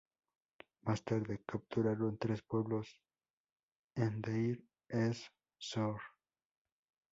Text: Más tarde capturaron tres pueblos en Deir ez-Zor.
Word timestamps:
Más 0.81 1.03
tarde 1.03 1.43
capturaron 1.45 2.17
tres 2.17 2.41
pueblos 2.41 2.99
en 3.95 4.19
Deir 4.19 4.67
ez-Zor. 4.87 6.01